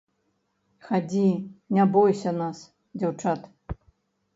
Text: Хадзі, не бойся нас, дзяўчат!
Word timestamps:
Хадзі, 0.87 1.27
не 1.79 1.85
бойся 1.99 2.37
нас, 2.41 2.67
дзяўчат! 3.01 3.41